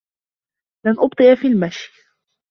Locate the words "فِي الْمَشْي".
1.35-1.91